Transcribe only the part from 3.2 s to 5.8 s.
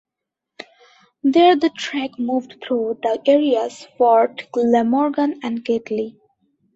areas Fort Glamorgan and